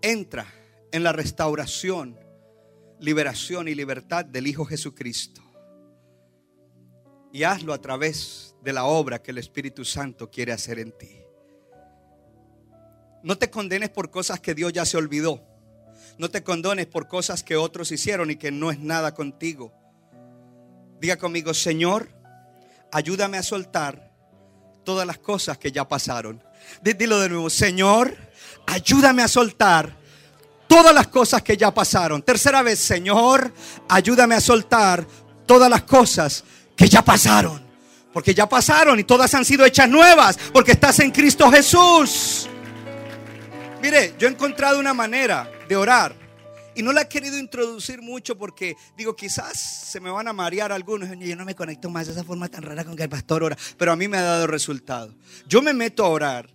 [0.01, 0.47] Entra
[0.93, 2.17] en la restauración,
[2.99, 5.41] liberación y libertad del Hijo Jesucristo.
[7.33, 11.19] Y hazlo a través de la obra que el Espíritu Santo quiere hacer en ti.
[13.23, 15.43] No te condenes por cosas que Dios ya se olvidó.
[16.17, 19.73] No te condones por cosas que otros hicieron y que no es nada contigo.
[21.01, 22.07] Diga conmigo, Señor,
[22.95, 24.09] ayúdame a soltar
[24.85, 26.41] todas las cosas que ya pasaron.
[26.81, 28.15] Dilo de nuevo, Señor,
[28.67, 29.97] ayúdame a soltar
[30.65, 32.21] todas las cosas que ya pasaron.
[32.21, 33.53] Tercera vez, Señor,
[33.89, 35.05] ayúdame a soltar
[35.45, 36.45] todas las cosas
[36.77, 37.61] que ya pasaron.
[38.13, 40.39] Porque ya pasaron y todas han sido hechas nuevas.
[40.53, 42.47] Porque estás en Cristo Jesús.
[43.81, 46.24] Mire, yo he encontrado una manera de orar.
[46.75, 49.57] Y no la he querido introducir mucho porque digo, quizás
[49.91, 51.09] se me van a marear algunos.
[51.17, 53.57] Yo no me conecto más de esa forma tan rara con que el pastor ora.
[53.77, 55.15] Pero a mí me ha dado resultado.
[55.47, 56.53] Yo me meto a orar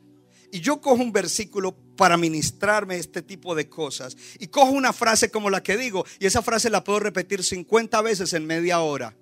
[0.52, 4.16] y yo cojo un versículo para ministrarme este tipo de cosas.
[4.38, 6.04] Y cojo una frase como la que digo.
[6.18, 9.16] Y esa frase la puedo repetir 50 veces en media hora.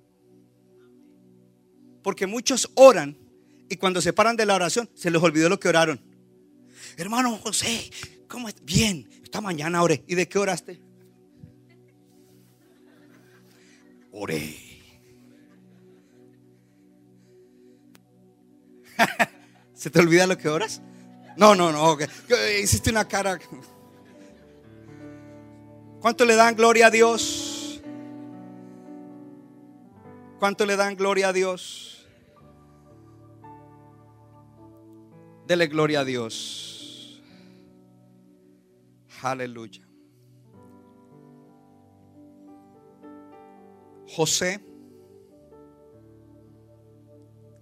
[2.02, 3.16] Porque muchos oran
[3.68, 6.00] y cuando se paran de la oración se les olvidó lo que oraron.
[6.96, 7.90] Hermano José,
[8.26, 8.64] ¿cómo estás?
[8.64, 10.02] Bien, esta mañana oré.
[10.08, 10.87] ¿Y de qué oraste?
[14.20, 14.52] Oré.
[19.74, 20.82] ¿Se te olvida lo que oras?
[21.36, 21.92] No, no, no.
[21.92, 22.08] Okay.
[22.60, 23.38] Hiciste una cara.
[26.00, 27.80] ¿Cuánto le dan gloria a Dios?
[30.40, 32.08] ¿Cuánto le dan gloria a Dios?
[35.46, 37.22] Dele gloria a Dios.
[39.22, 39.87] Aleluya.
[44.18, 44.60] José,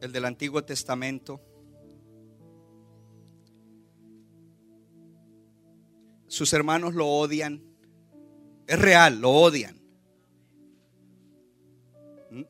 [0.01, 1.38] el del Antiguo Testamento,
[6.27, 7.62] sus hermanos lo odian.
[8.66, 9.79] Es real, lo odian.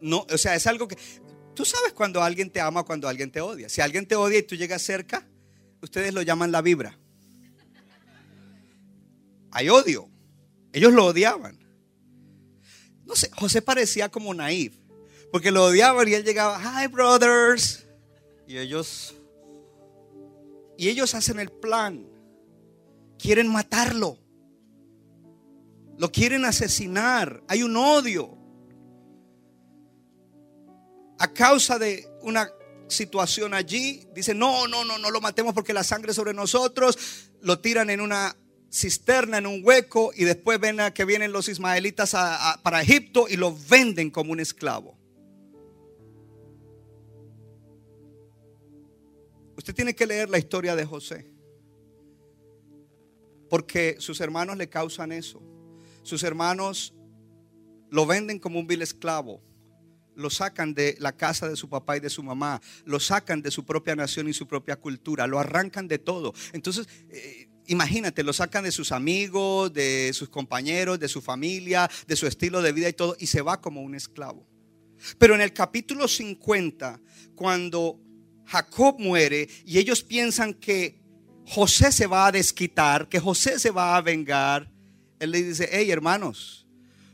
[0.00, 0.96] No, o sea, es algo que
[1.56, 3.68] tú sabes cuando alguien te ama cuando alguien te odia.
[3.68, 5.26] Si alguien te odia y tú llegas cerca,
[5.82, 6.96] ustedes lo llaman la vibra.
[9.50, 10.08] Hay odio.
[10.72, 11.55] Ellos lo odiaban.
[13.06, 14.76] No sé, José parecía como naive,
[15.32, 17.86] porque lo odiaban y él llegaba, "Hi brothers."
[18.46, 19.14] Y ellos
[20.76, 22.06] y ellos hacen el plan.
[23.18, 24.18] Quieren matarlo.
[25.98, 27.42] Lo quieren asesinar.
[27.48, 28.36] Hay un odio.
[31.18, 32.50] A causa de una
[32.88, 37.30] situación allí, dicen, no, no, no, no lo matemos porque la sangre sobre nosotros.
[37.40, 38.36] Lo tiran en una
[38.76, 42.14] cisterna, en un hueco, y después ven que vienen los ismaelitas
[42.62, 44.96] para Egipto y lo venden como un esclavo.
[49.56, 51.26] Usted tiene que leer la historia de José.
[53.48, 55.42] Porque sus hermanos le causan eso.
[56.02, 56.94] Sus hermanos
[57.90, 59.42] lo venden como un vil esclavo.
[60.14, 62.60] Lo sacan de la casa de su papá y de su mamá.
[62.84, 65.26] Lo sacan de su propia nación y su propia cultura.
[65.26, 66.34] Lo arrancan de todo.
[66.52, 72.16] Entonces, eh, imagínate, lo sacan de sus amigos, de sus compañeros, de su familia, de
[72.16, 73.16] su estilo de vida y todo.
[73.18, 74.46] Y se va como un esclavo.
[75.18, 77.00] Pero en el capítulo 50,
[77.34, 78.00] cuando
[78.46, 81.00] Jacob muere y ellos piensan que
[81.46, 84.70] José se va a desquitar, que José se va a vengar,
[85.18, 86.66] él le dice, hey hermanos,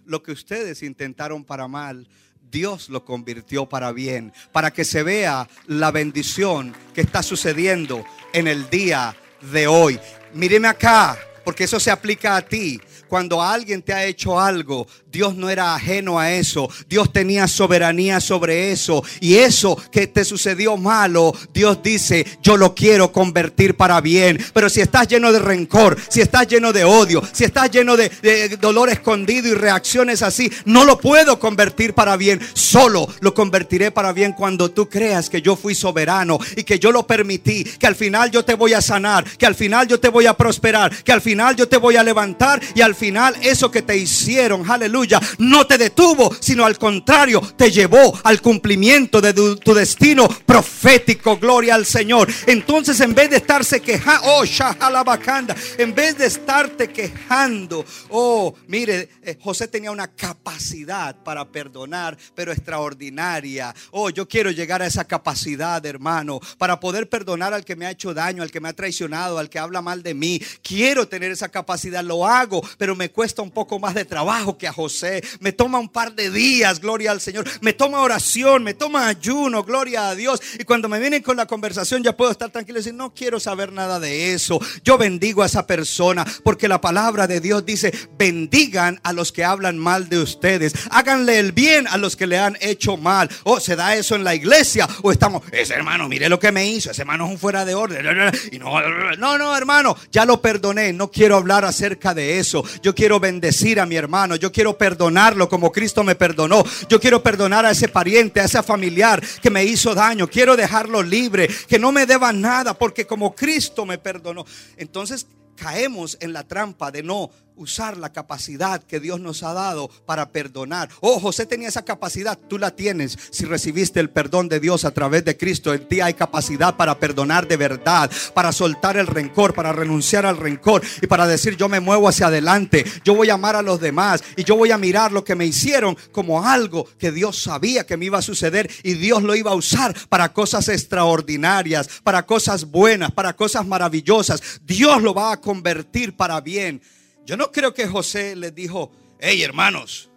[0.04, 2.08] lo que ustedes intentaron para mal,
[2.50, 8.46] Dios lo convirtió para bien, para que se vea la bendición que está sucediendo en
[8.46, 9.16] el día
[9.50, 9.98] de hoy.
[10.32, 12.80] Míreme acá, porque eso se aplica a ti.
[13.12, 16.70] Cuando alguien te ha hecho algo, Dios no era ajeno a eso.
[16.88, 19.04] Dios tenía soberanía sobre eso.
[19.20, 24.42] Y eso que te sucedió malo, Dios dice, yo lo quiero convertir para bien.
[24.54, 28.56] Pero si estás lleno de rencor, si estás lleno de odio, si estás lleno de,
[28.58, 32.40] dolor escondido y reacciones así, no lo puedo convertir para bien.
[32.54, 36.90] Solo lo convertiré para bien cuando tú creas que yo fui soberano y que yo
[36.90, 40.08] lo permití, que al final yo te voy a sanar, que al final yo te
[40.08, 43.01] voy a prosperar, que al final yo te voy a levantar y al final
[43.42, 49.20] eso que te hicieron, aleluya, no te detuvo, sino al contrario, te llevó al cumplimiento
[49.20, 52.28] de tu, tu destino profético, gloria al Señor.
[52.46, 59.08] Entonces, en vez de estarse quejando, oh, shahalabakanda, en vez de estarte quejando, oh, mire,
[59.22, 63.74] eh, José tenía una capacidad para perdonar, pero extraordinaria.
[63.90, 67.90] Oh, yo quiero llegar a esa capacidad, hermano, para poder perdonar al que me ha
[67.90, 70.40] hecho daño, al que me ha traicionado, al que habla mal de mí.
[70.62, 74.68] Quiero tener esa capacidad, lo hago, pero me cuesta un poco más de trabajo que
[74.68, 75.22] a José.
[75.40, 77.48] Me toma un par de días, gloria al Señor.
[77.60, 80.40] Me toma oración, me toma ayuno, gloria a Dios.
[80.58, 83.40] Y cuando me vienen con la conversación ya puedo estar tranquilo y decir, no quiero
[83.40, 84.60] saber nada de eso.
[84.84, 89.44] Yo bendigo a esa persona porque la palabra de Dios dice, bendigan a los que
[89.44, 90.72] hablan mal de ustedes.
[90.90, 93.28] Háganle el bien a los que le han hecho mal.
[93.44, 96.66] O se da eso en la iglesia o estamos, ese hermano, mire lo que me
[96.66, 98.04] hizo, ese hermano es un fuera de orden.
[98.50, 98.80] Y no,
[99.18, 102.64] no, no, hermano, ya lo perdoné, no quiero hablar acerca de eso.
[102.82, 106.64] Yo quiero bendecir a mi hermano, yo quiero perdonarlo como Cristo me perdonó.
[106.88, 110.28] Yo quiero perdonar a ese pariente, a ese familiar que me hizo daño.
[110.28, 114.44] Quiero dejarlo libre, que no me deba nada, porque como Cristo me perdonó.
[114.76, 119.88] Entonces caemos en la trampa de no usar la capacidad que Dios nos ha dado
[120.06, 120.88] para perdonar.
[121.00, 123.18] Oh, José tenía esa capacidad, tú la tienes.
[123.30, 126.98] Si recibiste el perdón de Dios a través de Cristo, en ti hay capacidad para
[126.98, 131.68] perdonar de verdad, para soltar el rencor, para renunciar al rencor y para decir yo
[131.68, 134.78] me muevo hacia adelante, yo voy a amar a los demás y yo voy a
[134.78, 138.70] mirar lo que me hicieron como algo que Dios sabía que me iba a suceder
[138.82, 144.60] y Dios lo iba a usar para cosas extraordinarias, para cosas buenas, para cosas maravillosas.
[144.62, 146.82] Dios lo va a convertir para bien.
[147.24, 150.10] Yo no creo que José les dijo, hey hermanos,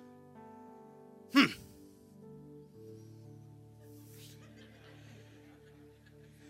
[1.34, 1.46] hmm,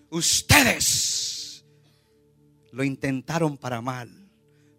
[0.09, 1.65] ustedes
[2.71, 4.29] lo intentaron para mal,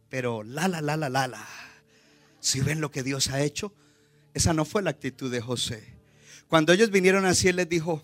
[0.09, 1.47] pero la, la, la, la, la, la,
[2.41, 3.73] si ven lo que Dios ha hecho,
[4.35, 5.97] esa no fue la actitud de José.
[6.49, 8.03] Cuando ellos vinieron así, él les dijo,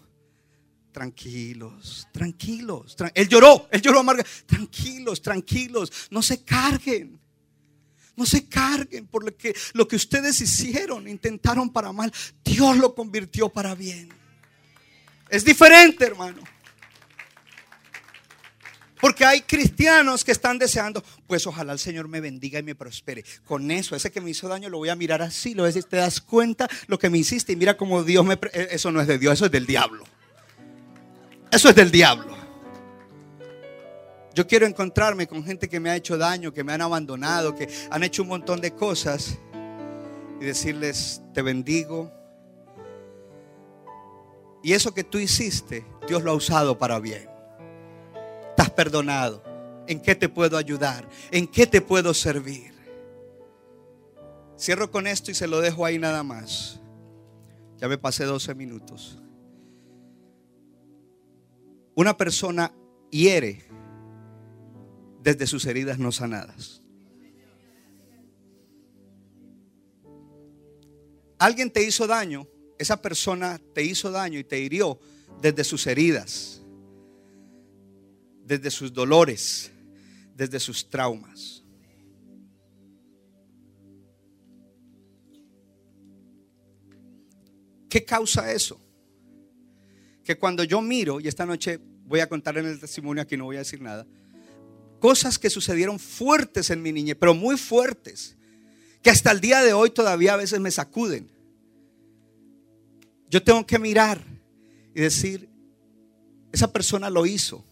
[0.93, 2.97] tranquilos, tranquilos.
[2.97, 3.13] tran-".
[3.15, 4.25] Él lloró, él lloró amarga.
[4.47, 7.22] Tranquilos, tranquilos, no se carguen.
[8.17, 12.13] No se carguen por lo que, lo que ustedes hicieron, intentaron para mal.
[12.45, 14.11] Dios lo convirtió para bien.
[15.31, 16.43] Es diferente, hermano.
[19.01, 23.25] Porque hay cristianos que están deseando, pues ojalá el Señor me bendiga y me prospere.
[23.45, 25.73] Con eso, ese que me hizo daño lo voy a mirar así, lo voy a
[25.75, 28.37] decir, te das cuenta lo que me hiciste y mira cómo Dios me...
[28.37, 30.05] pre- Eso no es de Dios, eso es del diablo.
[31.51, 32.42] Eso es del diablo.
[34.35, 37.69] Yo quiero encontrarme con gente que me ha hecho daño, que me han abandonado, que
[37.91, 39.39] han hecho un montón de cosas
[40.41, 42.11] y decirles, te bendigo.
[44.63, 47.29] Y eso que tú hiciste, Dios lo ha usado para bien.
[48.51, 49.43] Estás perdonado.
[49.87, 51.07] ¿En qué te puedo ayudar?
[51.31, 52.73] ¿En qué te puedo servir?
[54.57, 56.81] Cierro con esto y se lo dejo ahí nada más.
[57.79, 59.19] Ya me pasé 12 minutos.
[61.95, 62.73] Una persona
[63.11, 63.65] hiere
[65.23, 66.83] desde sus heridas no sanadas.
[71.39, 72.47] Alguien te hizo daño,
[72.79, 74.99] esa persona te hizo daño y te hirió
[75.41, 76.63] desde sus heridas,
[78.45, 79.73] desde sus dolores,
[80.37, 81.65] desde sus traumas.
[87.89, 88.81] ¿Qué causa eso?
[90.25, 93.45] Que cuando yo miro, y esta noche voy a contar en el testimonio, aquí no
[93.45, 94.07] voy a decir nada,
[95.03, 98.37] cosas que sucedieron fuertes en mi niñez, pero muy fuertes,
[99.03, 101.29] que hasta el día de hoy todavía a veces me sacuden.
[103.29, 104.23] Yo tengo que mirar
[104.95, 105.49] y decir,
[106.53, 107.65] esa persona lo hizo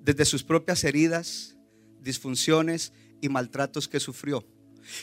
[0.00, 1.56] desde sus propias heridas,
[2.00, 4.44] disfunciones y maltratos que sufrió.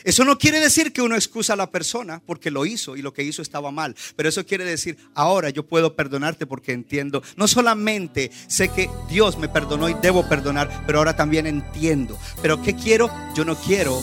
[0.04, 3.12] Eso no quiere decir que uno excusa a la persona porque lo hizo y lo
[3.12, 3.94] que hizo estaba mal.
[4.16, 7.22] Pero eso quiere decir, ahora yo puedo perdonarte porque entiendo.
[7.36, 12.18] No solamente sé que Dios me perdonó y debo perdonar, pero ahora también entiendo.
[12.42, 13.10] Pero ¿qué quiero?
[13.34, 14.00] Yo no quiero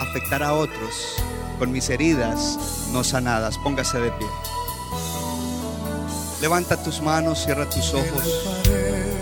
[0.00, 1.16] afectar a otros
[1.58, 2.58] con mis heridas
[2.92, 3.58] no sanadas.
[3.58, 4.26] Póngase de pie.
[6.40, 9.21] Levanta tus manos, cierra tus ojos.